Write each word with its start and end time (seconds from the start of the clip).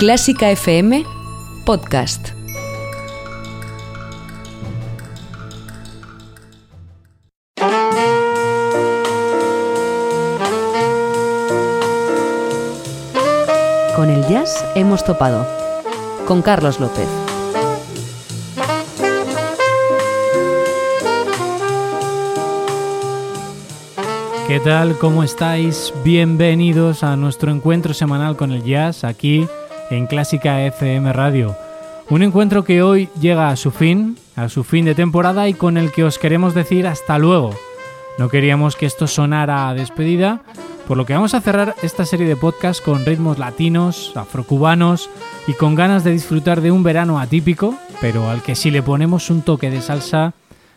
Clásica 0.00 0.50
FM 0.50 1.04
Podcast. 1.66 2.30
Con 13.94 14.08
el 14.08 14.26
jazz 14.26 14.64
hemos 14.74 15.04
topado. 15.04 15.46
Con 16.26 16.40
Carlos 16.40 16.80
López. 16.80 17.06
¿Qué 24.48 24.60
tal? 24.60 24.96
¿Cómo 24.96 25.22
estáis? 25.22 25.92
Bienvenidos 26.02 27.04
a 27.04 27.18
nuestro 27.18 27.52
encuentro 27.52 27.92
semanal 27.92 28.38
con 28.38 28.52
el 28.52 28.64
jazz 28.64 29.04
aquí 29.04 29.46
en 29.90 30.06
Clásica 30.06 30.64
FM 30.64 31.12
Radio. 31.12 31.56
Un 32.08 32.22
encuentro 32.22 32.64
que 32.64 32.82
hoy 32.82 33.08
llega 33.20 33.50
a 33.50 33.56
su 33.56 33.70
fin, 33.70 34.16
a 34.36 34.48
su 34.48 34.64
fin 34.64 34.84
de 34.84 34.94
temporada 34.94 35.48
y 35.48 35.54
con 35.54 35.76
el 35.76 35.92
que 35.92 36.04
os 36.04 36.18
queremos 36.18 36.54
decir 36.54 36.86
hasta 36.86 37.18
luego. 37.18 37.50
No 38.18 38.28
queríamos 38.28 38.76
que 38.76 38.86
esto 38.86 39.06
sonara 39.06 39.68
a 39.68 39.74
despedida, 39.74 40.42
por 40.86 40.96
lo 40.96 41.06
que 41.06 41.14
vamos 41.14 41.34
a 41.34 41.40
cerrar 41.40 41.74
esta 41.82 42.04
serie 42.04 42.26
de 42.26 42.36
podcasts 42.36 42.82
con 42.82 43.04
ritmos 43.04 43.38
latinos, 43.38 44.12
afrocubanos 44.16 45.08
y 45.46 45.52
con 45.54 45.74
ganas 45.74 46.04
de 46.04 46.12
disfrutar 46.12 46.60
de 46.60 46.72
un 46.72 46.82
verano 46.82 47.20
atípico, 47.20 47.76
pero 48.00 48.28
al 48.28 48.42
que 48.42 48.56
si 48.56 48.70
le 48.70 48.82
ponemos 48.82 49.30
un 49.30 49.42
toque 49.42 49.70
de 49.70 49.82
salsa 49.82 50.34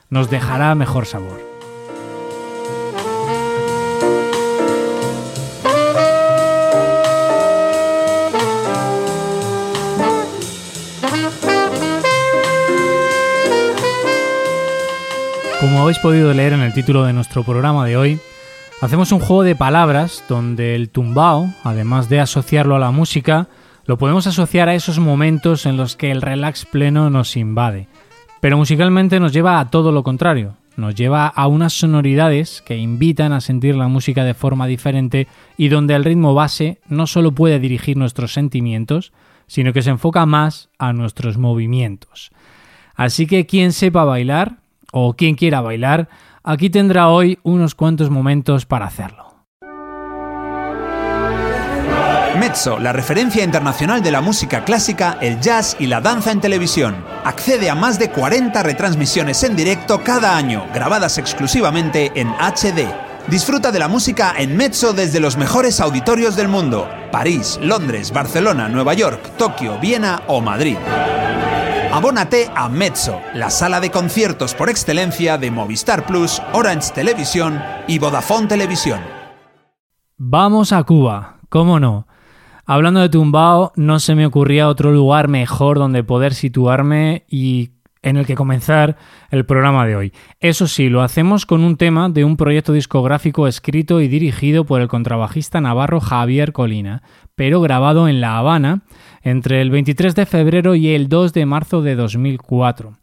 nos 0.09 0.30
dejará 0.30 0.75
mejor 0.75 1.05
sabor. 1.05 1.52
Como 15.64 15.81
habéis 15.81 16.00
podido 16.00 16.33
leer 16.33 16.52
en 16.52 16.59
el 16.59 16.73
título 16.73 17.06
de 17.06 17.14
nuestro 17.14 17.45
programa 17.45 17.86
de 17.86 17.95
hoy, 17.95 18.19
hacemos 18.81 19.14
un 19.14 19.22
juego 19.22 19.44
de 19.44 19.56
palabras 19.56 20.22
donde 20.28 20.75
el 20.75 20.89
tumbao, 20.89 21.53
además 21.64 22.09
de 22.09 22.20
asociarlo 22.20 22.75
a 22.75 22.80
la 22.80 22.92
música, 22.92 23.47
lo 23.86 23.97
podemos 23.97 24.28
asociar 24.28 24.67
a 24.67 24.75
esos 24.75 25.00
momentos 25.00 25.66
en 25.66 25.78
los 25.78 25.95
que 25.95 26.11
el 26.11 26.22
relax 26.22 26.66
pleno 26.66 27.09
nos 27.09 27.38
invade. 27.38 27.88
Pero 28.42 28.58
musicalmente 28.58 29.22
nos 29.22 29.31
lleva 29.31 29.61
a 29.61 29.70
todo 29.70 29.94
lo 29.94 30.03
contrario, 30.03 30.58
nos 30.75 30.95
lleva 30.95 31.28
a 31.28 31.47
unas 31.47 31.72
sonoridades 31.72 32.61
que 32.61 32.75
invitan 32.75 33.31
a 33.31 33.39
sentir 33.39 33.77
la 33.77 33.88
música 33.88 34.25
de 34.25 34.33
forma 34.33 34.67
diferente 34.67 35.30
y 35.55 35.70
donde 35.70 35.95
el 35.95 36.03
ritmo 36.03 36.33
base 36.33 36.81
no 36.89 37.08
solo 37.08 37.31
puede 37.31 37.59
dirigir 37.59 37.95
nuestros 37.95 38.33
sentimientos, 38.33 39.14
sino 39.48 39.72
que 39.72 39.81
se 39.81 39.92
enfoca 39.92 40.25
más 40.25 40.67
a 40.77 40.92
nuestros 40.92 41.38
movimientos. 41.38 42.31
Así 42.95 43.27
que 43.27 43.45
quien 43.45 43.72
sepa 43.72 44.03
bailar, 44.03 44.58
o 44.94 45.16
quien 45.16 45.36
quiera 45.36 45.59
bailar, 45.59 46.08
aquí 46.44 46.69
tendrá 46.69 47.09
hoy 47.09 47.39
unos 47.44 47.75
cuantos 47.75 48.09
momentos 48.09 48.66
para 48.66 48.86
hacerlo. 48.86 49.33
Mezzo, 52.39 52.77
la 52.80 52.94
referencia 52.94 53.44
internacional 53.44 54.03
de 54.03 54.11
la 54.11 54.21
música 54.21 54.64
clásica, 54.64 55.17
el 55.21 55.39
jazz 55.39 55.75
y 55.80 55.88
la 55.88 56.02
danza 56.02 56.31
en 56.31 56.41
televisión. 56.41 56.95
Accede 57.23 57.69
a 57.69 57.75
más 57.75 57.99
de 57.99 58.09
40 58.09 58.61
retransmisiones 58.64 59.44
en 59.44 59.55
directo 59.55 60.03
cada 60.03 60.36
año, 60.36 60.66
grabadas 60.73 61.17
exclusivamente 61.17 62.11
en 62.16 62.30
HD. 62.30 62.88
Disfruta 63.27 63.71
de 63.71 63.80
la 63.80 63.88
música 63.88 64.33
en 64.38 64.58
Mezzo 64.58 64.94
desde 64.94 65.19
los 65.19 65.38
mejores 65.38 65.80
auditorios 65.80 66.36
del 66.36 66.49
mundo. 66.49 66.89
París, 67.11 67.59
Londres, 67.61 68.11
Barcelona, 68.11 68.67
Nueva 68.67 68.94
York, 68.94 69.38
Tokio, 69.38 69.80
Viena 69.80 70.23
o 70.27 70.41
Madrid. 70.41 70.77
Abónate 71.94 72.49
a 72.55 72.69
Mezzo, 72.69 73.22
la 73.36 73.52
sala 73.52 73.80
de 73.80 73.91
conciertos 73.91 74.55
por 74.55 74.67
excelencia 74.67 75.38
de 75.38 75.52
Movistar 75.52 76.08
Plus, 76.08 76.42
Orange 76.52 76.92
Televisión 76.92 77.61
y 77.87 77.99
Vodafone 77.99 78.48
Televisión. 78.48 78.99
Vamos 80.17 80.73
a 80.73 80.81
Cuba, 80.86 81.37
cómo 81.49 81.80
no. 81.80 82.08
Hablando 82.65 82.99
de 82.99 83.09
tumbao, 83.09 83.73
no 83.76 83.99
se 83.99 84.15
me 84.15 84.26
ocurría 84.26 84.70
otro 84.70 84.92
lugar 84.92 85.27
mejor 85.27 85.77
donde 85.77 86.04
poder 86.04 86.33
situarme 86.33 87.26
y 87.30 87.73
en 88.02 88.17
el 88.17 88.25
que 88.25 88.33
comenzar 88.33 88.98
el 89.30 89.45
programa 89.45 89.86
de 89.86 89.95
hoy. 89.95 90.14
Eso 90.39 90.65
sí, 90.67 90.89
lo 90.89 91.04
hacemos 91.04 91.45
con 91.45 91.64
un 91.64 91.77
tema 91.77 92.10
de 92.10 92.25
un 92.25 92.37
proyecto 92.37 92.73
discográfico 92.73 93.48
escrito 93.48 94.02
y 94.02 94.08
dirigido 94.08 94.65
por 94.65 94.81
el 94.81 94.87
contrabajista 94.87 95.61
navarro 95.61 95.99
Javier 95.99 96.54
Colina, 96.54 97.04
pero 97.36 97.61
grabado 97.61 98.08
en 98.08 98.20
La 98.20 98.39
Habana 98.39 98.81
entre 99.23 99.61
el 99.61 99.72
23 99.72 100.14
de 100.14 100.26
febrero 100.26 100.76
y 100.76 100.89
el 100.89 101.10
2 101.10 101.34
de 101.34 101.45
marzo 101.45 101.82
de 101.82 101.95
2004. 101.95 102.94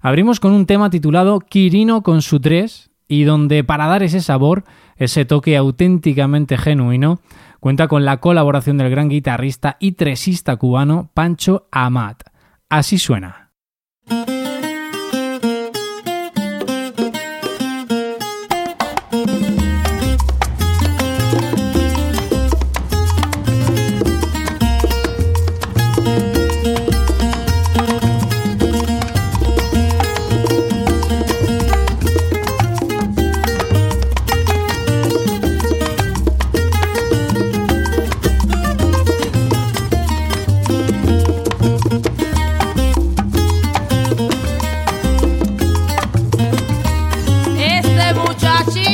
Abrimos 0.00 0.40
con 0.40 0.52
un 0.52 0.66
tema 0.66 0.90
titulado 0.90 1.40
Quirino 1.40 2.02
con 2.02 2.22
su 2.22 2.40
3 2.40 2.90
y 3.08 3.24
donde 3.24 3.64
para 3.64 3.86
dar 3.86 4.02
ese 4.02 4.20
sabor, 4.20 4.64
ese 4.96 5.24
toque 5.24 5.56
auténticamente 5.56 6.58
genuino, 6.58 7.20
cuenta 7.60 7.88
con 7.88 8.04
la 8.04 8.18
colaboración 8.18 8.78
del 8.78 8.90
gran 8.90 9.08
guitarrista 9.08 9.76
y 9.80 9.92
tresista 9.92 10.56
cubano 10.56 11.10
Pancho 11.14 11.66
Amat. 11.70 12.22
Así 12.68 12.98
suena. 12.98 13.47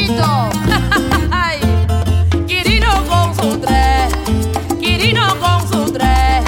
Quirino 2.46 2.90
con 3.08 3.34
su 3.34 3.58
tres, 3.58 4.12
Quirino 4.78 5.34
con 5.40 5.66
su 5.66 5.90
tres, 5.92 6.44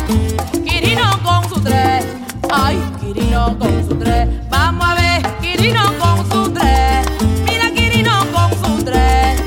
Quirino 0.65 1.19
con 1.22 1.49
su 1.49 1.59
tres. 1.62 2.05
Ay, 2.53 2.78
Quirino 3.00 3.59
con 3.59 3.89
su 3.89 3.97
tres. 3.97 4.28
Vamos 4.50 4.87
a 4.87 4.95
ver, 4.95 5.22
Quirino 5.41 5.84
con 5.99 6.31
su 6.31 6.53
tres. 6.53 7.06
Mira, 7.47 7.71
Quirino 7.71 8.27
con 8.31 8.50
su 8.62 8.84
tres, 8.84 9.41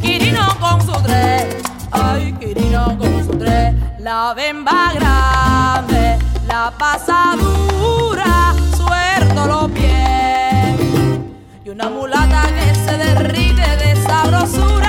Quirino 0.00 0.48
con 0.58 0.80
su 0.80 0.92
tres. 1.02 1.56
Ay, 1.90 2.32
Quirino 2.40 2.96
con 2.96 3.22
su 3.26 3.36
tres. 3.38 3.74
La 3.98 4.32
bemba 4.34 4.94
grande, 4.94 6.16
la 6.46 6.72
pasadura. 6.78 8.11
La 11.82 11.88
mulata 11.88 12.42
que 12.54 12.74
se 12.76 12.96
derrite 12.96 13.76
de 13.76 13.96
sabrosura. 14.06 14.81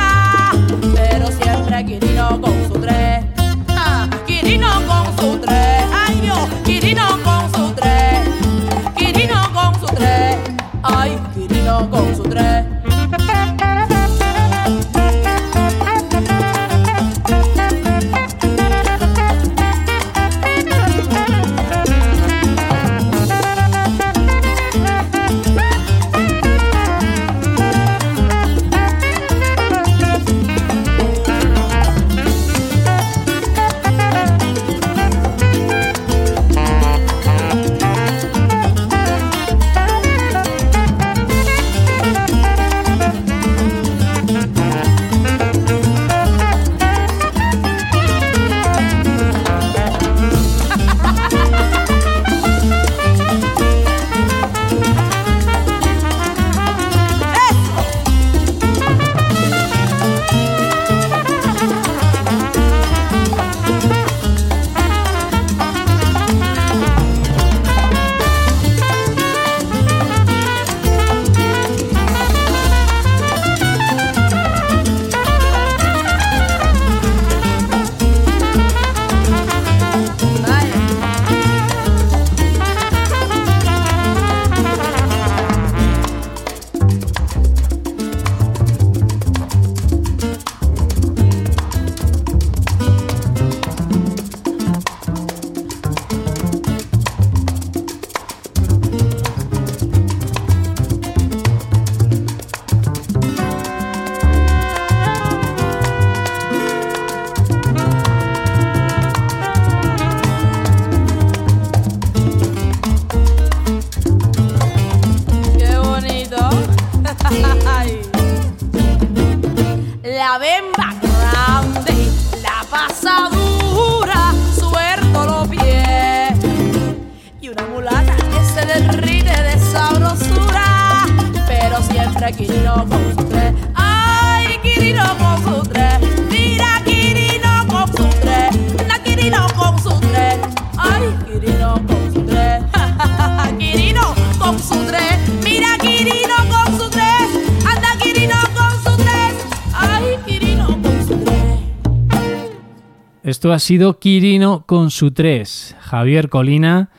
Esto 153.44 153.52
ha 153.52 153.60
sido 153.60 154.00
Quirino 154.00 154.64
con 154.66 154.90
su 154.90 155.12
3, 155.12 155.76
Javier 155.82 156.30
Colina, 156.30 156.92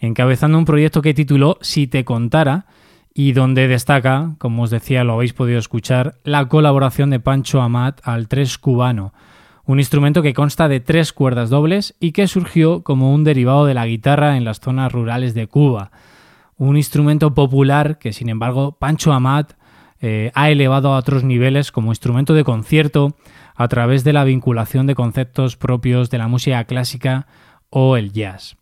encabezando 0.00 0.58
un 0.58 0.64
proyecto 0.64 1.00
que 1.00 1.14
tituló 1.14 1.58
Si 1.60 1.86
te 1.86 2.04
contara 2.04 2.66
y 3.14 3.34
donde 3.34 3.68
destaca, 3.68 4.34
como 4.38 4.64
os 4.64 4.70
decía, 4.70 5.04
lo 5.04 5.12
habéis 5.12 5.32
podido 5.32 5.60
escuchar, 5.60 6.16
la 6.24 6.48
colaboración 6.48 7.10
de 7.10 7.20
Pancho 7.20 7.62
Amat 7.62 8.00
al 8.02 8.26
3 8.26 8.58
cubano, 8.58 9.14
un 9.64 9.78
instrumento 9.78 10.22
que 10.22 10.34
consta 10.34 10.66
de 10.66 10.80
tres 10.80 11.12
cuerdas 11.12 11.50
dobles 11.50 11.94
y 12.00 12.10
que 12.10 12.26
surgió 12.26 12.82
como 12.82 13.14
un 13.14 13.22
derivado 13.22 13.64
de 13.64 13.74
la 13.74 13.86
guitarra 13.86 14.36
en 14.36 14.42
las 14.42 14.58
zonas 14.58 14.90
rurales 14.90 15.34
de 15.34 15.46
Cuba. 15.46 15.92
Un 16.56 16.76
instrumento 16.76 17.32
popular 17.32 17.98
que, 18.00 18.12
sin 18.12 18.28
embargo, 18.28 18.72
Pancho 18.72 19.12
Amat 19.12 19.52
eh, 20.00 20.32
ha 20.34 20.50
elevado 20.50 20.94
a 20.94 20.98
otros 20.98 21.22
niveles 21.22 21.70
como 21.70 21.92
instrumento 21.92 22.34
de 22.34 22.42
concierto 22.42 23.14
a 23.54 23.68
través 23.68 24.04
de 24.04 24.12
la 24.12 24.24
vinculación 24.24 24.86
de 24.86 24.94
conceptos 24.94 25.56
propios 25.56 26.10
de 26.10 26.18
la 26.18 26.28
música 26.28 26.64
clásica 26.64 27.26
o 27.70 27.96
el 27.96 28.12
jazz. 28.12 28.56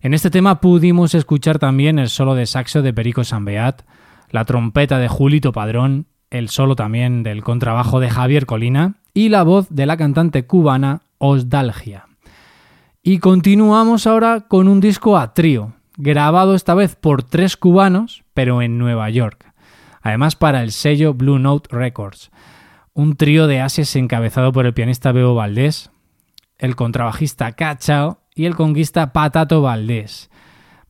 En 0.00 0.14
este 0.14 0.30
tema 0.30 0.60
pudimos 0.60 1.14
escuchar 1.14 1.58
también 1.58 1.98
el 1.98 2.08
solo 2.08 2.34
de 2.34 2.46
saxo 2.46 2.82
de 2.82 2.92
Perico 2.92 3.24
Sambeat, 3.24 3.82
la 4.30 4.44
trompeta 4.44 4.98
de 4.98 5.08
Julito 5.08 5.52
Padrón, 5.52 6.06
el 6.30 6.48
solo 6.48 6.76
también 6.76 7.22
del 7.22 7.42
contrabajo 7.42 8.00
de 8.00 8.10
Javier 8.10 8.44
Colina 8.44 8.96
y 9.14 9.28
la 9.28 9.44
voz 9.44 9.68
de 9.70 9.86
la 9.86 9.96
cantante 9.96 10.46
cubana 10.46 11.02
Osdalgia. 11.18 12.06
Y 13.02 13.18
continuamos 13.18 14.06
ahora 14.06 14.40
con 14.48 14.66
un 14.66 14.80
disco 14.80 15.16
a 15.16 15.32
trío, 15.34 15.72
grabado 15.96 16.54
esta 16.54 16.74
vez 16.74 16.96
por 16.96 17.22
tres 17.22 17.56
cubanos, 17.56 18.24
pero 18.34 18.62
en 18.62 18.78
Nueva 18.78 19.08
York, 19.10 19.52
además 20.02 20.36
para 20.36 20.62
el 20.62 20.72
sello 20.72 21.14
Blue 21.14 21.38
Note 21.38 21.68
Records. 21.70 22.30
Un 22.96 23.16
trío 23.16 23.48
de 23.48 23.60
ases 23.60 23.96
encabezado 23.96 24.52
por 24.52 24.66
el 24.66 24.72
pianista 24.72 25.10
Bebo 25.10 25.34
Valdés, 25.34 25.90
el 26.58 26.76
contrabajista 26.76 27.50
Cachao 27.50 28.20
y 28.36 28.44
el 28.44 28.54
conquista 28.54 29.12
Patato 29.12 29.62
Valdés. 29.62 30.30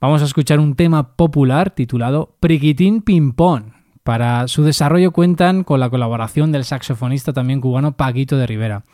Vamos 0.02 0.20
a 0.20 0.26
escuchar 0.26 0.60
un 0.60 0.76
tema 0.76 1.16
popular 1.16 1.70
titulado 1.70 2.36
Priquitín 2.40 3.00
Pimpón. 3.00 3.72
Para 4.02 4.48
su 4.48 4.64
desarrollo 4.64 5.12
cuentan 5.12 5.64
con 5.64 5.80
la 5.80 5.88
colaboración 5.88 6.52
del 6.52 6.66
saxofonista 6.66 7.32
también 7.32 7.62
cubano 7.62 7.96
Paquito 7.96 8.36
de 8.36 8.46
Rivera. 8.46 8.84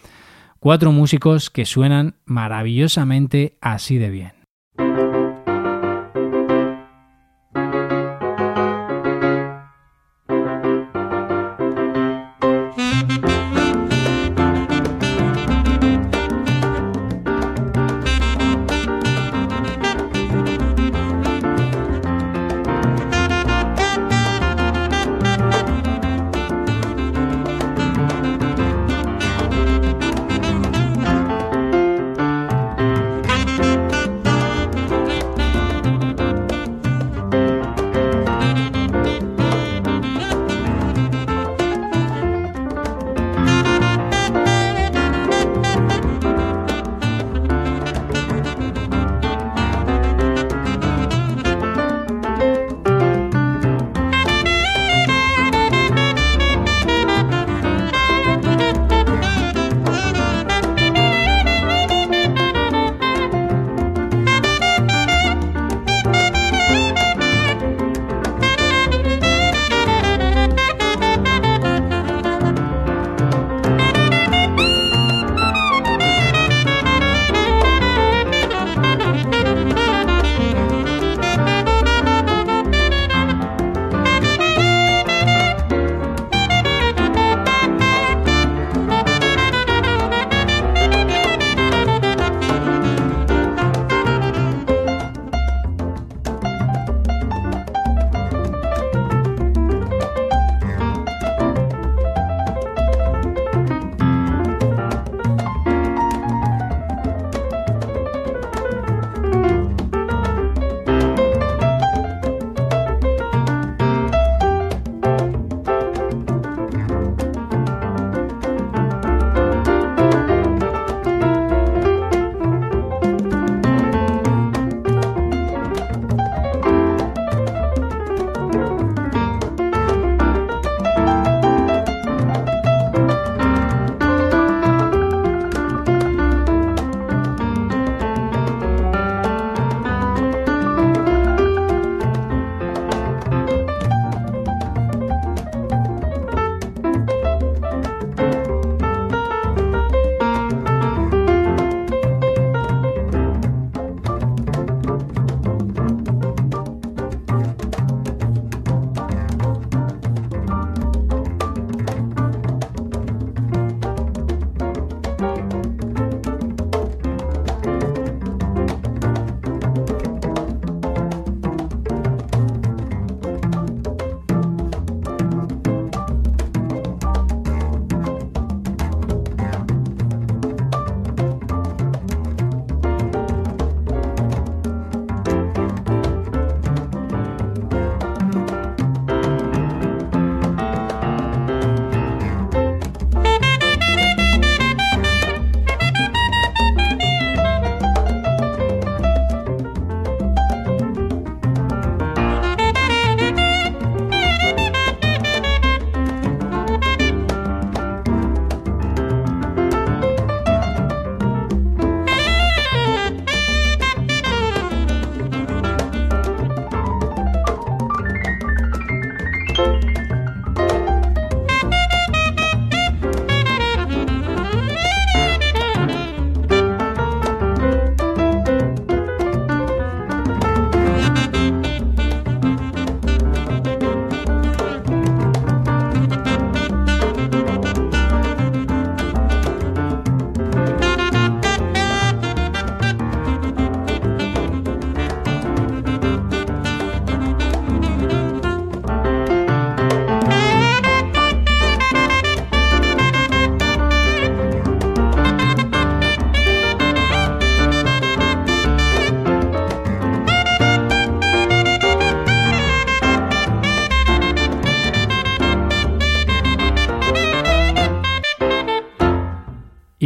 Cuatro 0.60 0.92
músicos 0.92 1.50
que 1.50 1.64
suenan 1.64 2.14
maravillosamente 2.26 3.58
así 3.60 3.98
de 3.98 4.10
bien. 4.10 4.39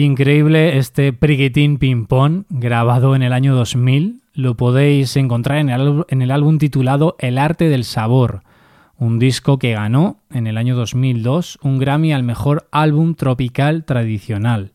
Increíble 0.04 0.76
este 0.76 1.14
Priquitín 1.14 1.78
Ping 1.78 2.04
Pong, 2.04 2.44
grabado 2.50 3.16
en 3.16 3.22
el 3.22 3.32
año 3.32 3.54
2000. 3.54 4.20
Lo 4.34 4.54
podéis 4.54 5.16
encontrar 5.16 5.56
en 5.56 5.70
el, 5.70 6.04
en 6.10 6.20
el 6.20 6.30
álbum 6.30 6.58
titulado 6.58 7.16
El 7.18 7.38
arte 7.38 7.70
del 7.70 7.84
sabor, 7.84 8.42
un 8.98 9.18
disco 9.18 9.58
que 9.58 9.72
ganó 9.72 10.20
en 10.30 10.46
el 10.46 10.58
año 10.58 10.76
2002 10.76 11.58
un 11.62 11.78
Grammy 11.78 12.12
al 12.12 12.22
mejor 12.22 12.68
álbum 12.70 13.14
tropical 13.14 13.86
tradicional. 13.86 14.74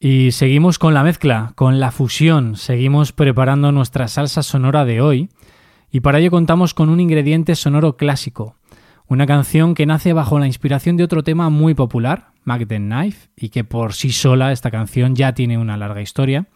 Y 0.05 0.33
seguimos 0.33 0.81
con 0.81 0.95
la 0.95 1.05
mezcla, 1.05 1.53
con 1.55 1.79
la 1.79 1.93
fusión, 1.93 2.57
seguimos 2.57 3.13
preparando 3.13 3.71
nuestra 3.71 4.09
salsa 4.09 4.43
sonora 4.43 4.85
de 4.85 5.01
hoy 5.01 5.29
y 5.93 6.01
para 6.01 6.19
ello 6.19 6.33
contamos 6.33 6.75
con 6.75 6.89
un 6.89 6.99
ingrediente 6.99 7.55
sonoro 7.55 7.97
clásico, 7.97 8.57
una 9.07 9.29
canción 9.29 9.77
que 9.77 9.87
nace 9.87 10.13
bajo 10.13 10.41
la 10.41 10.49
inspiración 10.49 10.97
de 10.97 11.05
otro 11.05 11.23
tema 11.23 11.51
muy 11.51 11.75
popular, 11.75 12.33
Magden 12.43 12.89
Knife, 12.89 13.29
y 13.37 13.51
que 13.51 13.63
por 13.63 13.93
sí 13.93 14.11
sola 14.11 14.51
esta 14.51 14.73
canción 14.73 15.15
ya 15.15 15.35
tiene 15.35 15.57
una 15.57 15.77
larga 15.77 16.03
historia. 16.03 16.49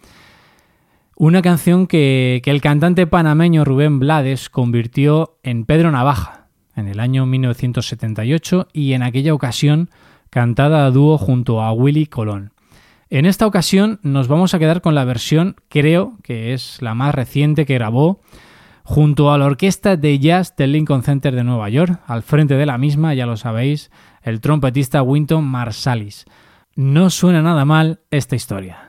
Una 1.15 1.41
canción 1.41 1.87
que, 1.87 2.41
que 2.43 2.51
el 2.51 2.61
cantante 2.61 3.07
panameño 3.07 3.65
Rubén 3.65 4.01
Blades 4.01 4.51
convirtió 4.51 5.39
en 5.45 5.67
Pedro 5.67 5.93
Navaja 5.93 6.49
en 6.75 6.89
el 6.89 6.99
año 6.99 7.27
1978 7.27 8.67
y 8.73 8.95
en 8.95 9.05
aquella 9.05 9.35
ocasión 9.35 9.89
cantada 10.31 10.85
a 10.85 10.91
dúo 10.91 11.17
junto 11.17 11.63
a 11.63 11.71
Willy 11.71 12.07
Colón. 12.07 12.51
En 13.09 13.25
esta 13.25 13.47
ocasión 13.47 14.01
nos 14.03 14.27
vamos 14.27 14.53
a 14.53 14.59
quedar 14.59 14.81
con 14.81 14.97
la 14.97 15.05
versión, 15.05 15.55
creo 15.69 16.17
que 16.25 16.55
es 16.55 16.83
la 16.83 16.95
más 16.95 17.15
reciente 17.15 17.65
que 17.65 17.75
grabó, 17.75 18.21
junto 18.83 19.33
a 19.33 19.39
la 19.39 19.47
orquesta 19.47 19.97
de 19.97 20.19
jazz 20.19 20.57
del 20.57 20.73
Lincoln 20.73 21.05
Center 21.05 21.35
de 21.35 21.45
Nueva 21.45 21.69
York, 21.69 22.01
al 22.07 22.25
frente 22.25 22.57
de 22.57 22.67
la 22.67 22.79
misma, 22.79 23.15
ya 23.15 23.27
lo 23.27 23.37
sabéis, 23.37 23.93
el 24.23 24.41
trompetista 24.41 25.03
Winton 25.03 25.45
Marsalis. 25.45 26.25
No 26.75 27.11
suena 27.11 27.43
nada 27.43 27.65
mal 27.65 28.01
esta 28.11 28.35
historia. 28.35 28.86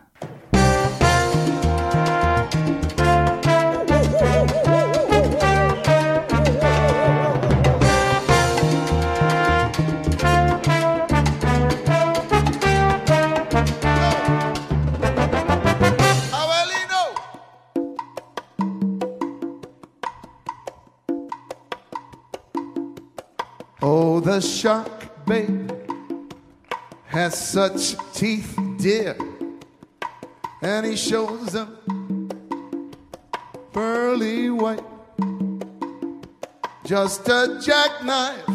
The 24.28 24.42
shark, 24.42 25.26
babe, 25.26 25.72
has 27.06 27.34
such 27.34 27.96
teeth, 28.14 28.60
dear, 28.76 29.16
and 30.62 30.86
he 30.86 30.98
shows 30.98 31.54
them 31.54 32.28
pearly 33.72 34.50
white. 34.50 34.84
Just 36.84 37.30
a 37.30 37.58
jackknife 37.64 38.46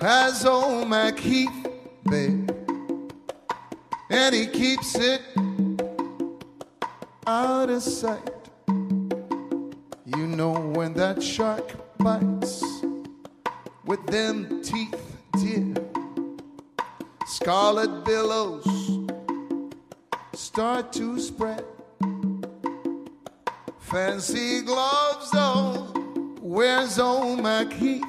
has 0.00 0.46
old 0.46 0.88
Mac 0.88 1.18
Heath, 1.18 1.66
babe, 2.04 2.50
and 4.08 4.34
he 4.34 4.46
keeps 4.46 4.94
it 4.94 5.20
out 7.26 7.68
of 7.68 7.82
sight. 7.82 8.48
You 10.06 10.26
know 10.26 10.54
when 10.74 10.94
that 10.94 11.22
shark 11.22 11.74
bites 11.98 12.75
with 13.86 14.04
them 14.06 14.60
teeth, 14.62 15.16
dear. 15.38 15.74
Scarlet 17.26 18.04
billows 18.04 18.66
start 20.34 20.92
to 20.92 21.18
spread. 21.20 21.64
Fancy 23.78 24.62
gloves 24.62 25.32
on, 25.34 26.36
where's 26.40 26.98
old 26.98 27.42
Mac 27.42 27.72
Heath? 27.72 28.04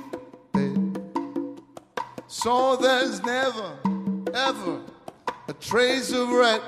So 2.27 2.75
there's 2.75 3.23
never, 3.23 3.77
ever 4.33 4.81
a 5.47 5.53
trace 5.53 6.11
of 6.11 6.29
red. 6.29 6.61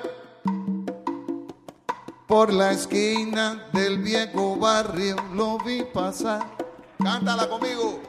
Por 2.28 2.48
la 2.48 2.72
esquina 2.72 3.64
del 3.74 3.98
viejo 3.98 4.56
barrio 4.56 5.16
lo 5.34 5.58
vi 5.58 5.84
pasar. 5.84 6.46
Cántala 7.00 7.48
conmigo 7.50 8.09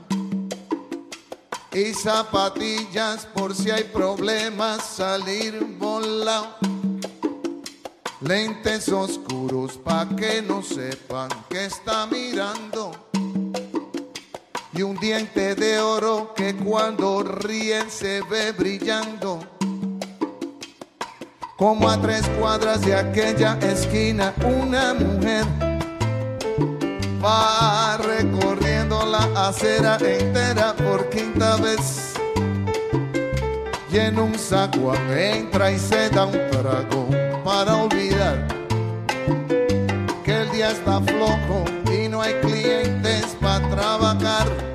y 1.73 1.93
zapatillas 1.93 3.25
por 3.27 3.55
si 3.55 3.71
hay 3.71 3.83
problemas 3.85 4.83
salir 4.85 5.63
volado. 5.79 6.57
Lentes 8.19 8.89
oscuros 8.89 9.77
pa' 9.77 10.07
que 10.15 10.41
no 10.41 10.61
sepan 10.61 11.29
que 11.49 11.65
está 11.65 12.05
mirando. 12.07 12.91
Y 14.73 14.83
un 14.83 14.97
diente 14.99 15.55
de 15.55 15.79
oro 15.79 16.33
que 16.35 16.55
cuando 16.55 17.23
ríen 17.23 17.89
se 17.89 18.21
ve 18.21 18.51
brillando. 18.51 19.39
Como 21.57 21.89
a 21.89 21.99
tres 22.01 22.27
cuadras 22.39 22.81
de 22.81 22.95
aquella 22.95 23.57
esquina, 23.61 24.33
una 24.43 24.93
mujer 24.93 25.45
va 27.23 27.97
recorriendo 27.97 28.50
la 29.11 29.47
acera 29.47 29.97
entera 29.99 30.73
por 30.73 31.09
quinta 31.09 31.57
vez. 31.57 32.13
Y 33.91 33.97
en 33.97 34.17
un 34.17 34.39
saco 34.39 34.93
entra 35.13 35.71
y 35.71 35.77
se 35.77 36.09
da 36.09 36.25
un 36.25 36.39
trago 36.49 37.09
para 37.43 37.75
olvidar 37.75 38.47
que 40.23 40.33
el 40.41 40.49
día 40.51 40.71
está 40.71 41.01
flojo 41.01 41.65
y 41.91 42.07
no 42.07 42.21
hay 42.21 42.35
clientes 42.35 43.35
para 43.41 43.69
trabajar. 43.69 44.70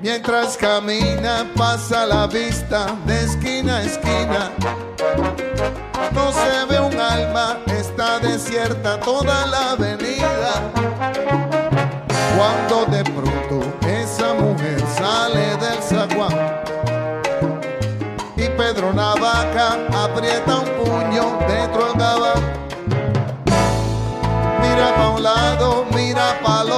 Mientras 0.00 0.56
camina 0.56 1.44
pasa 1.56 2.06
la 2.06 2.28
vista 2.28 2.86
de 3.04 3.24
esquina 3.24 3.78
a 3.78 3.82
esquina. 3.82 4.52
No 6.12 6.30
se 6.30 6.66
ve 6.70 6.78
un 6.78 6.96
alma, 7.00 7.58
está 7.66 8.20
desierta 8.20 9.00
toda 9.00 9.46
la 9.46 9.72
avenida. 9.72 10.70
Cuando 12.36 12.86
de 12.86 13.02
pronto 13.02 13.60
esa 13.88 14.34
mujer 14.34 14.80
sale 14.96 15.56
del 15.56 15.82
zaguán 15.82 16.62
y 18.36 18.48
Pedro 18.50 18.92
Navaja 18.92 19.78
aprieta 19.92 20.60
un 20.60 20.84
puño 20.84 21.38
dentro 21.48 21.86
del 21.86 21.98
gabán. 21.98 22.42
Mira 24.62 24.94
pa' 24.94 25.08
un 25.08 25.22
lado, 25.24 25.86
mira 25.92 26.38
pa' 26.40 26.62
el 26.62 26.77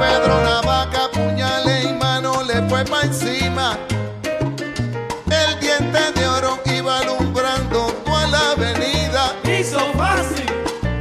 Pedro 0.00 0.40
Navaja, 0.42 1.10
puñale 1.12 1.82
y 1.82 1.92
mano 1.92 2.42
le 2.42 2.66
fue 2.70 2.82
pa' 2.86 3.02
encima. 3.02 3.76
El 5.30 5.60
diente 5.60 6.00
de 6.18 6.26
oro 6.26 6.58
iba 6.64 7.00
alumbrando 7.00 7.92
toda 8.06 8.26
la 8.28 8.52
avenida. 8.52 9.36
Hizo 9.44 9.78
fácil. 9.98 10.46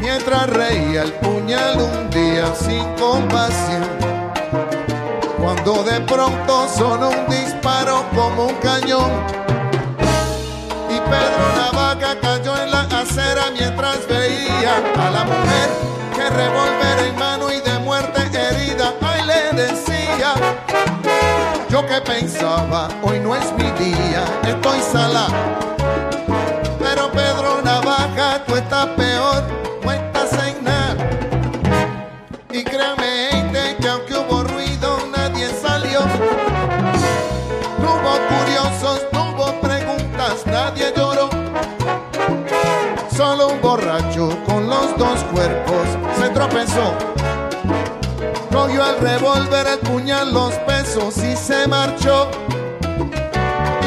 Mientras 0.02 0.50
reía 0.50 1.04
el 1.04 1.14
puñal 1.14 1.80
un 1.80 2.10
día 2.10 2.54
sin 2.54 2.84
compasión. 2.96 3.88
Cuando 5.42 5.82
de 5.84 6.02
pronto 6.02 6.68
sonó 6.68 7.08
un 7.08 7.30
disparo 7.30 8.04
como 8.14 8.48
un 8.48 8.56
cañón. 8.56 9.12
Y 10.90 11.00
Pedro 11.10 11.46
Navaja 11.56 12.20
cayó 12.20 12.62
en 12.64 12.72
la 12.72 12.82
acera 12.82 13.46
mientras 13.58 14.06
veía 14.10 14.76
a 14.76 15.10
la 15.10 15.24
mujer 15.24 15.70
que 16.16 16.30
revólver 16.30 17.00
en 17.08 17.18
mano 17.18 17.29
Que 21.88 22.02
pensaba, 22.02 22.90
hoy 23.02 23.20
no 23.20 23.36
es 23.36 23.52
mi 23.54 23.64
día, 23.84 24.24
estoy 24.46 24.80
sala. 24.80 25.28
Pero 26.78 27.10
Pedro 27.12 27.62
Navaja, 27.64 28.44
tú 28.46 28.56
estás 28.58 28.86
peor, 28.90 29.44
no 29.84 29.92
estás 29.92 30.34
en. 30.46 30.58
Y 32.52 32.64
créame, 32.64 33.30
gente, 33.32 33.78
que 33.80 33.88
aunque 33.88 34.14
hubo 34.14 34.44
ruido, 34.44 35.00
nadie 35.18 35.48
salió. 35.60 36.02
Hubo 37.80 38.14
curiosos, 38.38 39.08
hubo 39.14 39.60
preguntas, 39.62 40.46
nadie 40.46 40.94
lloró. 40.96 41.30
Solo 43.16 43.48
un 43.48 43.62
borracho 43.62 44.38
con 44.46 44.70
los 44.70 44.96
dos 44.98 45.24
cuerpos 45.34 45.88
se 46.20 46.30
tropezó. 46.30 46.94
Cogió 48.52 48.86
el 48.86 49.00
revólver, 49.00 49.66
el 49.68 49.80
puñal, 49.80 50.34
los 50.34 50.54
pesos 50.90 51.18
y 51.18 51.36
se 51.36 51.68
marchó. 51.68 52.30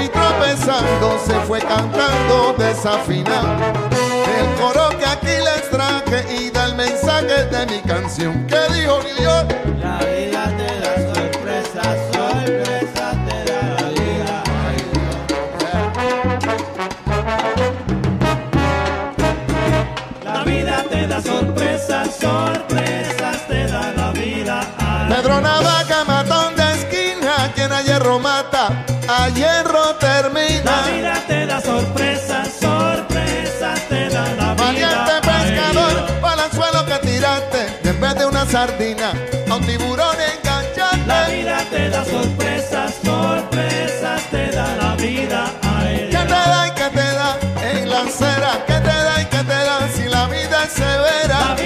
Y 0.03 0.09
tropezando 0.09 1.19
se 1.25 1.35
fue 1.47 1.59
cantando 1.61 2.55
desafinado. 2.59 3.49
El 4.39 4.61
coro 4.61 4.97
que 4.99 5.07
aquí 5.07 5.27
les 5.27 5.69
traje 5.71 6.25
y 6.35 6.51
da 6.51 6.67
el 6.67 6.77
mensaje 6.77 7.45
de 7.47 7.67
mi 7.67 7.81
canción. 7.83 8.47
¿Qué 8.47 8.59
dijo 8.75 9.01
New 9.03 9.82
a 29.13 29.29
hierro 29.29 29.95
termina. 29.97 30.63
La 30.65 30.91
vida 30.91 31.15
te 31.27 31.47
da 31.47 31.61
sorpresas, 31.61 32.49
sorpresas 32.61 33.81
te 33.89 34.09
da 34.09 34.25
la 34.35 34.55
vida. 34.55 34.65
Valiente 34.65 35.13
pescador, 35.23 36.21
balanzuelo 36.21 36.87
que 36.87 36.99
tiraste, 37.07 37.81
y 37.85 37.89
en 37.89 38.01
vez 38.01 38.15
de 38.15 38.27
una 38.27 38.47
sardina, 38.47 39.13
a 39.51 39.55
un 39.55 39.67
tiburón 39.67 40.17
La 40.17 40.33
enganchaste. 40.35 41.37
vida 41.37 41.59
te 41.71 41.91
da 41.91 42.05
sorpresas, 42.05 42.95
sorpresas 43.05 44.23
te 44.31 44.47
da 44.51 44.77
la 44.77 44.97
vida. 44.97 45.51
Ay, 45.63 46.09
¿Qué 46.11 46.17
te 46.17 46.41
da 46.53 46.69
y 46.69 46.71
qué 46.71 46.89
te 46.91 47.09
da 47.19 47.39
en 47.71 47.91
la 47.91 48.01
acera? 48.01 48.53
¿Qué 48.67 48.75
te 48.75 48.97
da 49.07 49.21
y 49.21 49.25
qué 49.27 49.39
te 49.39 49.59
da 49.69 49.89
si 49.95 50.05
la 50.09 50.27
vida 50.27 50.65
es 50.65 50.79
La 50.79 50.85
severa? 50.85 51.57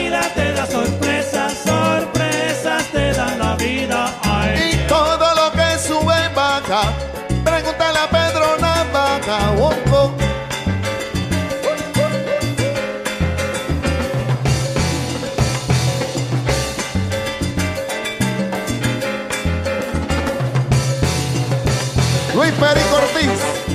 Luis 22.57 22.73
Perico 22.73 23.66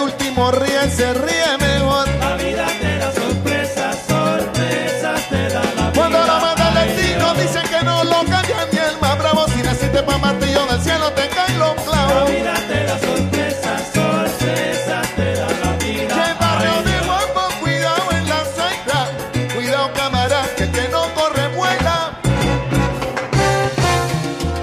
de 0.00 0.06
último 0.06 0.50
ríe 0.50 0.90
se 0.90 1.12
ríe 1.12 1.58
mejor. 1.58 2.08
la 2.20 2.36
vida 2.36 2.66
te 2.80 2.98
da 2.98 3.12
sorpresas, 3.12 3.96
sorpresas 4.08 5.28
te 5.28 5.48
da 5.48 5.62
la 5.62 5.90
vida. 5.90 5.92
Cuando 5.94 6.18
lo 6.18 6.40
manda 6.40 6.68
el 6.68 6.88
destino, 6.88 7.34
dicen 7.34 7.62
que 7.68 7.84
no 7.84 8.04
lo 8.04 8.18
cambia 8.24 8.56
ni 8.72 8.78
el 8.78 8.98
más 9.00 9.18
bravo. 9.18 9.46
Si 9.48 9.62
naciste 9.62 10.02
pa' 10.02 10.18
martillo 10.18 10.66
del 10.66 10.80
cielo, 10.80 11.12
te 11.12 11.28
caen 11.28 11.58
los 11.58 11.76
La 11.76 11.82
clavos. 11.82 12.30
vida 12.30 12.54
te 12.68 12.84
da 12.84 12.98
sorpresas, 12.98 13.82
sorpresas 13.94 15.08
te 15.16 15.34
da 15.34 15.46
la 15.64 15.72
vida. 15.84 16.14
Que 16.14 16.30
el 16.30 16.36
barrio 16.40 16.72
Ay, 16.78 16.84
de 16.84 17.06
Guapo, 17.06 17.42
cuidado 17.60 18.10
en 18.12 18.28
la 18.28 18.40
zaira. 18.56 19.54
Cuidado, 19.54 19.92
camarada, 19.94 20.46
que 20.56 20.62
el 20.64 20.70
que 20.72 20.88
no 20.88 21.02
corre 21.14 21.46
vuela. 21.48 21.96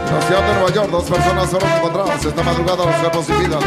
En 0.07 0.15
la 0.15 0.21
ciudad 0.25 0.41
de 0.47 0.53
Nueva 0.55 0.71
York, 0.71 0.89
dos 0.89 1.03
personas 1.03 1.49
fueron 1.49 1.71
encontradas 1.73 2.25
esta 2.25 2.43
madrugada 2.43 2.85
los 2.85 2.95
cuerpos 2.95 3.25
sin 3.25 3.39
vida. 3.39 3.59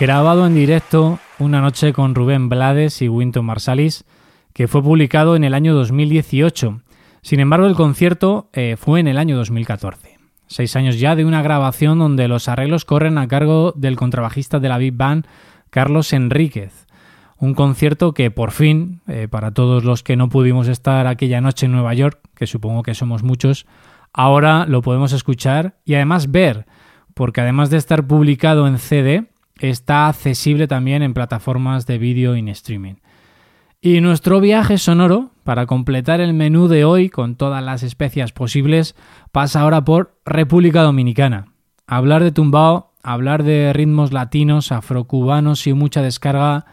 Grabado 0.00 0.44
en 0.44 0.56
directo 0.56 1.20
una 1.38 1.60
noche 1.60 1.92
con 1.92 2.16
Rubén 2.16 2.48
Blades 2.48 3.00
y 3.00 3.08
Winton 3.08 3.46
Marsalis, 3.46 4.04
que 4.52 4.66
fue 4.66 4.82
publicado 4.82 5.36
en 5.36 5.44
el 5.44 5.54
año 5.54 5.72
2018. 5.72 6.80
Sin 7.22 7.38
embargo, 7.38 7.66
el 7.66 7.76
concierto 7.76 8.50
eh, 8.52 8.76
fue 8.76 8.98
en 8.98 9.06
el 9.06 9.18
año 9.18 9.36
2014. 9.36 10.18
seis 10.48 10.74
años 10.74 10.98
ya 10.98 11.14
de 11.14 11.24
una 11.24 11.42
grabación 11.42 12.00
donde 12.00 12.26
los 12.26 12.48
arreglos 12.48 12.84
corren 12.84 13.18
a 13.18 13.28
cargo 13.28 13.72
del 13.76 13.94
contrabajista 13.94 14.58
de 14.58 14.68
la 14.68 14.78
Big 14.78 14.94
Band, 14.94 15.28
Carlos 15.70 16.12
Enríquez. 16.12 16.86
Un 17.38 17.54
concierto 17.54 18.14
que 18.14 18.32
por 18.32 18.50
fin, 18.50 19.00
eh, 19.06 19.28
para 19.30 19.52
todos 19.52 19.84
los 19.84 20.02
que 20.02 20.16
no 20.16 20.28
pudimos 20.28 20.66
estar 20.66 21.06
aquella 21.06 21.40
noche 21.40 21.66
en 21.66 21.72
Nueva 21.72 21.94
York, 21.94 22.18
que 22.34 22.48
supongo 22.48 22.82
que 22.82 22.94
somos 22.94 23.22
muchos, 23.22 23.64
ahora 24.12 24.66
lo 24.66 24.82
podemos 24.82 25.12
escuchar 25.12 25.76
y 25.84 25.94
además 25.94 26.32
ver, 26.32 26.66
porque 27.14 27.42
además 27.42 27.70
de 27.70 27.76
estar 27.76 28.06
publicado 28.08 28.66
en 28.66 28.78
CD, 28.78 29.30
está 29.58 30.08
accesible 30.08 30.66
también 30.66 31.02
en 31.02 31.14
plataformas 31.14 31.86
de 31.86 31.98
vídeo 31.98 32.34
en 32.34 32.48
streaming. 32.48 32.94
Y 33.80 34.00
nuestro 34.00 34.40
viaje 34.40 34.78
sonoro, 34.78 35.30
para 35.44 35.66
completar 35.66 36.20
el 36.20 36.32
menú 36.32 36.68
de 36.68 36.84
hoy 36.84 37.10
con 37.10 37.36
todas 37.36 37.62
las 37.62 37.82
especias 37.82 38.32
posibles, 38.32 38.96
pasa 39.30 39.60
ahora 39.60 39.84
por 39.84 40.18
República 40.24 40.82
Dominicana. 40.82 41.48
Hablar 41.86 42.24
de 42.24 42.32
tumbao, 42.32 42.92
hablar 43.02 43.42
de 43.42 43.72
ritmos 43.74 44.12
latinos, 44.12 44.72
afrocubanos 44.72 45.66
y 45.66 45.74
mucha 45.74 46.00
descarga 46.00 46.64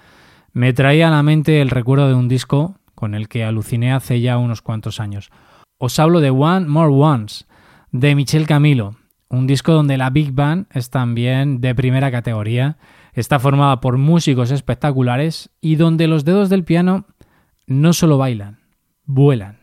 me 0.53 0.73
traía 0.73 1.09
a 1.09 1.11
la 1.11 1.23
mente 1.23 1.61
el 1.61 1.69
recuerdo 1.69 2.07
de 2.07 2.13
un 2.13 2.27
disco 2.27 2.75
con 2.95 3.13
el 3.15 3.27
que 3.27 3.43
aluciné 3.43 3.91
hace 3.93 4.21
ya 4.21 4.37
unos 4.37 4.61
cuantos 4.61 4.99
años. 4.99 5.31
Os 5.77 5.97
hablo 5.99 6.19
de 6.19 6.29
One 6.29 6.67
More 6.67 6.93
Ones, 6.93 7.47
de 7.91 8.15
Michel 8.15 8.47
Camilo, 8.47 8.95
un 9.31 9.47
disco 9.47 9.71
donde 9.71 9.97
la 9.97 10.09
Big 10.09 10.33
Band 10.33 10.67
es 10.71 10.89
también 10.89 11.61
de 11.61 11.73
primera 11.73 12.11
categoría, 12.11 12.77
está 13.13 13.39
formada 13.39 13.79
por 13.79 13.97
músicos 13.97 14.51
espectaculares 14.51 15.49
y 15.61 15.75
donde 15.75 16.07
los 16.07 16.25
dedos 16.25 16.49
del 16.49 16.65
piano 16.65 17.05
no 17.65 17.93
solo 17.93 18.17
bailan, 18.17 18.59
vuelan. 19.05 19.60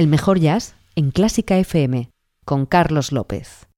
El 0.00 0.06
mejor 0.06 0.40
jazz 0.40 0.76
en 0.96 1.10
Clásica 1.10 1.58
FM 1.58 2.08
con 2.46 2.64
Carlos 2.64 3.12
López. 3.12 3.68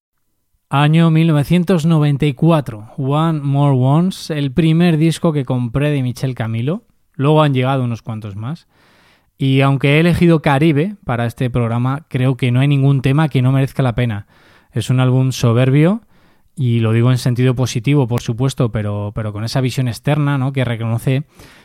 Año 0.70 1.10
1994, 1.10 2.92
One 2.96 3.40
More 3.40 3.76
Once, 3.76 4.32
el 4.32 4.52
primer 4.52 4.98
disco 4.98 5.32
que 5.32 5.44
compré 5.44 5.90
de 5.90 6.00
Michel 6.00 6.36
Camilo. 6.36 6.84
Luego 7.14 7.42
han 7.42 7.54
llegado 7.54 7.82
unos 7.82 8.02
cuantos 8.02 8.36
más. 8.36 8.68
Y 9.36 9.62
aunque 9.62 9.96
he 9.96 9.98
elegido 9.98 10.42
Caribe 10.42 10.94
para 11.04 11.26
este 11.26 11.50
programa, 11.50 12.06
creo 12.06 12.36
que 12.36 12.52
no 12.52 12.60
hay 12.60 12.68
ningún 12.68 13.02
tema 13.02 13.28
que 13.28 13.42
no 13.42 13.50
merezca 13.50 13.82
la 13.82 13.96
pena. 13.96 14.28
Es 14.70 14.90
un 14.90 15.00
álbum 15.00 15.32
soberbio 15.32 16.02
y 16.54 16.78
lo 16.78 16.92
digo 16.92 17.10
en 17.10 17.18
sentido 17.18 17.56
positivo, 17.56 18.06
por 18.06 18.22
supuesto, 18.22 18.70
pero, 18.70 19.10
pero 19.12 19.32
con 19.32 19.42
esa 19.42 19.60
visión 19.60 19.88
externa, 19.88 20.38
¿no? 20.38 20.52
Que 20.52 20.64
reconoce 20.64 21.24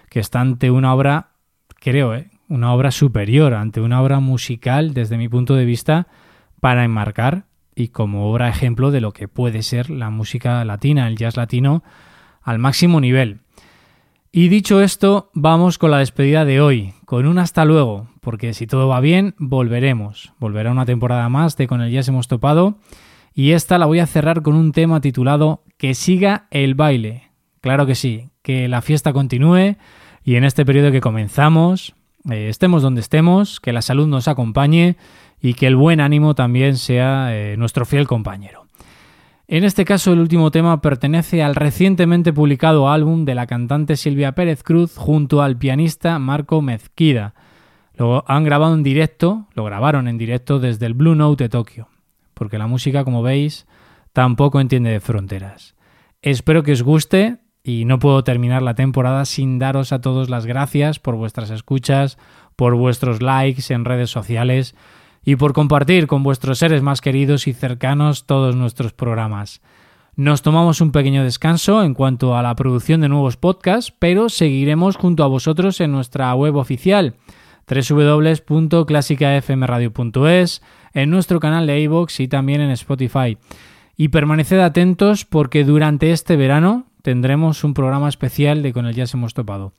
que 0.10 0.20
está 0.20 0.42
ante 0.42 0.72
una 0.72 0.96
obra, 0.96 1.34
creo, 1.80 2.16
¿eh? 2.16 2.32
Una 2.50 2.74
obra 2.74 2.92
superior, 2.92 3.54
ante 3.54 3.82
una 3.82 4.02
obra 4.02 4.20
musical, 4.20 4.94
desde 4.94 5.18
mi 5.18 5.30
punto 5.30 5.56
de 5.56 5.66
vista, 5.66 6.08
para 6.60 6.84
enmarcar 6.84 7.46
y 7.76 7.90
como 7.90 8.30
obra 8.30 8.50
ejemplo 8.50 8.92
de 8.92 9.02
lo 9.02 9.14
que 9.14 9.28
puede 9.28 9.62
ser 9.62 9.90
la 9.90 10.10
música 10.10 10.64
latina, 10.66 11.08
el 11.08 11.18
jazz 11.18 11.38
latino, 11.38 11.84
al 12.42 12.60
máximo 12.60 13.00
nivel. 13.00 13.42
Y 14.32 14.50
dicho 14.50 14.82
esto, 14.82 15.30
vamos 15.34 15.78
con 15.78 15.92
la 15.92 16.00
despedida 16.00 16.46
de 16.46 16.60
hoy, 16.62 16.94
con 17.06 17.28
un 17.28 17.40
hasta 17.40 17.66
luego, 17.66 18.08
porque 18.22 18.54
si 18.54 18.68
todo 18.68 18.88
va 18.88 19.00
bien, 19.00 19.36
volveremos. 19.38 20.34
Volverá 20.40 20.72
una 20.72 20.86
temporada 20.86 21.30
más 21.30 21.56
de 21.56 21.68
Con 21.68 21.82
el 21.82 21.92
Jazz 21.92 22.10
hemos 22.10 22.28
topado 22.28 22.78
y 23.34 23.52
esta 23.52 23.78
la 23.78 23.86
voy 23.86 24.00
a 24.00 24.08
cerrar 24.08 24.42
con 24.42 24.56
un 24.56 24.72
tema 24.72 25.00
titulado 25.00 25.64
Que 25.78 25.94
siga 25.94 26.48
el 26.52 26.76
baile. 26.76 27.30
Claro 27.62 27.86
que 27.86 27.96
sí, 27.96 28.30
que 28.42 28.68
la 28.68 28.82
fiesta 28.82 29.14
continúe 29.14 29.78
y 30.24 30.36
en 30.36 30.44
este 30.44 30.66
periodo 30.66 30.92
que 30.92 31.02
comenzamos, 31.02 31.96
eh, 32.32 32.50
estemos 32.50 32.82
donde 32.82 33.02
estemos, 33.02 33.60
que 33.60 33.74
la 33.74 33.82
salud 33.82 34.08
nos 34.08 34.28
acompañe 34.28 34.98
y 35.42 35.54
que 35.54 35.68
el 35.68 35.76
buen 35.76 36.00
ánimo 36.00 36.36
también 36.36 36.78
sea 36.78 37.36
eh, 37.36 37.58
nuestro 37.58 37.86
fiel 37.86 38.08
compañero. 38.08 38.66
En 39.48 39.64
este 39.64 39.86
caso, 39.86 40.12
el 40.12 40.20
último 40.20 40.52
tema 40.52 40.82
pertenece 40.82 41.42
al 41.42 41.56
recientemente 41.56 42.34
publicado 42.34 42.90
álbum 42.90 43.24
de 43.24 43.36
la 43.36 43.48
cantante 43.48 43.96
Silvia 43.96 44.34
Pérez 44.34 44.62
Cruz 44.64 44.98
junto 44.98 45.42
al 45.42 45.58
pianista 45.58 46.20
Marco 46.20 46.62
Mezquida. 46.62 47.34
Lo 47.96 48.24
han 48.28 48.44
grabado 48.44 48.74
en 48.74 48.84
directo, 48.84 49.48
lo 49.54 49.64
grabaron 49.64 50.08
en 50.08 50.18
directo 50.18 50.60
desde 50.60 50.86
el 50.86 50.94
Blue 50.94 51.16
Note 51.16 51.46
de 51.46 51.50
Tokio 51.50 51.88
porque 52.38 52.58
la 52.58 52.68
música, 52.68 53.04
como 53.04 53.24
veis, 53.24 53.66
tampoco 54.14 54.62
entiende 54.62 54.92
de 54.92 55.00
fronteras. 55.00 55.76
Espero 56.22 56.64
que 56.64 56.72
os 56.72 56.84
guste 56.84 57.38
y 57.68 57.84
no 57.84 58.00
puedo 58.00 58.24
terminar 58.24 58.62
la 58.62 58.76
temporada 58.76 59.26
sin 59.26 59.60
daros 59.60 59.92
a 59.92 60.00
todos 60.00 60.30
las 60.30 60.46
gracias 60.46 61.00
por 61.00 61.18
vuestras 61.18 61.50
escuchas, 61.50 62.18
por 62.56 62.76
vuestros 62.76 63.22
likes 63.22 63.74
en 63.74 63.84
redes 63.84 64.10
sociales 64.10 64.74
y 65.26 65.36
por 65.36 65.52
compartir 65.52 66.08
con 66.08 66.24
vuestros 66.24 66.60
seres 66.60 66.82
más 66.82 67.02
queridos 67.02 67.46
y 67.46 67.52
cercanos 67.52 68.26
todos 68.26 68.56
nuestros 68.56 68.94
programas. 68.94 69.62
Nos 70.16 70.44
tomamos 70.44 70.80
un 70.80 70.94
pequeño 70.94 71.26
descanso 71.26 71.84
en 71.84 71.94
cuanto 71.94 72.38
a 72.38 72.42
la 72.42 72.56
producción 72.56 73.02
de 73.02 73.10
nuevos 73.10 73.36
podcasts, 73.36 73.94
pero 74.00 74.30
seguiremos 74.30 74.96
junto 74.96 75.26
a 75.26 75.28
vosotros 75.28 75.82
en 75.82 75.92
nuestra 75.92 76.34
web 76.36 76.56
oficial 76.56 77.16
www.clásicafmradio.es, 77.68 80.62
en 80.94 81.10
nuestro 81.10 81.42
canal 81.42 81.68
de 81.68 81.82
iVoox 81.82 82.22
y 82.22 82.30
también 82.30 82.62
en 82.62 82.72
Spotify. 82.72 83.38
Y 83.98 84.08
permaneced 84.08 84.62
atentos 84.62 85.26
porque 85.26 85.66
durante 85.66 86.14
este 86.14 86.38
verano 86.38 86.86
tendremos 87.08 87.64
un 87.64 87.74
programa 87.74 88.10
especial 88.10 88.62
de 88.62 88.74
Con 88.74 88.86
el 88.86 88.94
Jazz 88.94 89.14
hemos 89.14 89.34
topado. 89.34 89.72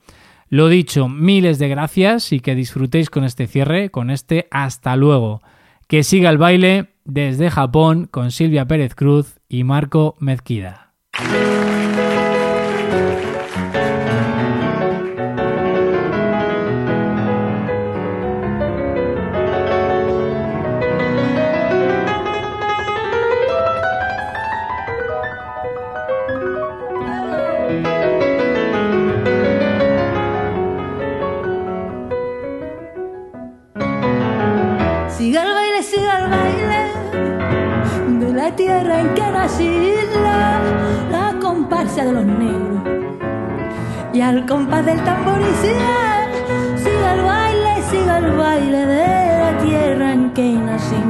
Lo 0.47 0.67
dicho, 0.67 1.07
miles 1.07 1.59
de 1.59 1.69
gracias 1.69 2.33
y 2.33 2.39
que 2.39 2.55
disfrutéis 2.55 3.11
con 3.11 3.23
este 3.23 3.45
cierre, 3.45 3.91
con 3.91 4.09
este 4.09 4.47
hasta 4.49 4.95
luego. 4.95 5.43
Que 5.87 6.01
siga 6.01 6.31
el 6.31 6.39
baile 6.39 6.87
desde 7.05 7.51
Japón 7.51 8.07
con 8.09 8.31
Silvia 8.31 8.65
Pérez 8.65 8.95
Cruz 8.95 9.39
y 9.47 9.63
Marco 9.63 10.15
Mezquida. 10.17 10.95
Tierra 38.55 39.01
en 39.01 39.13
que 39.13 39.21
nací, 39.21 39.93
la, 41.11 41.35
comparsa 41.39 42.05
de 42.05 42.11
los 42.11 42.25
negros. 42.25 42.81
Y 44.13 44.21
al 44.21 44.45
compás 44.45 44.85
del 44.85 45.01
tambor 45.03 45.39
y 45.39 45.53
siga, 45.65 46.27
siga 46.75 47.13
el 47.13 47.21
baile, 47.21 47.83
siga 47.89 48.17
el 48.17 48.31
baile 48.37 48.85
de 48.85 49.39
la 49.39 49.57
tierra 49.63 50.13
en 50.13 50.31
que 50.31 50.53
nací, 50.53 51.01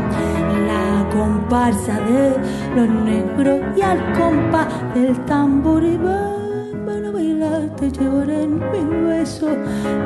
la 0.68 1.10
comparsa 1.10 2.00
de 2.02 2.36
los 2.76 2.90
negros. 2.90 3.60
Y 3.76 3.82
al 3.82 4.00
compás 4.14 4.68
del 4.94 5.18
tambor 5.26 5.84
te 7.80 7.90
llevaré 7.92 8.44
en 8.44 8.56
mi 8.56 9.08
beso 9.08 9.48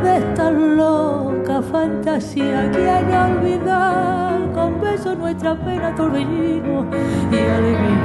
de 0.04 0.18
esta 0.18 0.52
loca 0.52 1.60
fantasía 1.60 2.70
que 2.72 2.88
hay 2.88 3.04
que 3.04 3.18
olvidar 3.18 4.52
con 4.54 4.80
besos 4.80 5.18
nuestra 5.18 5.56
pena, 5.56 5.96
torbellino 5.96 6.86
y 7.32 7.36
alegría. 7.36 7.98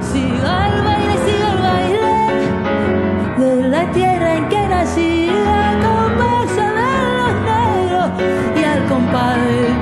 Siga 0.00 0.68
el 0.68 0.84
baile, 0.84 1.14
siga 1.26 1.48
el 1.52 1.60
baile 1.68 2.14
de 3.38 3.68
la 3.68 3.92
tierra 3.92 4.36
en 4.36 4.48
que 4.48 4.68
nací, 4.68 5.26
la 5.26 5.72
conversa 5.86 6.66
de 6.80 6.92
los 7.20 7.34
negros 7.50 8.08
y 8.58 8.64
al 8.64 8.86
compás 8.86 9.75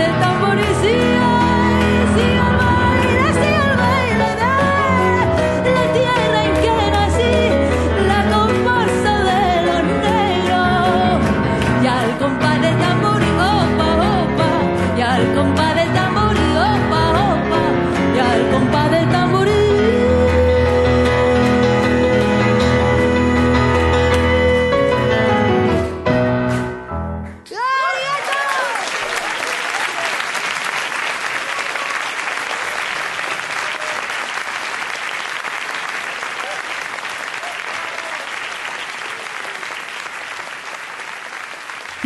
del 0.00 0.29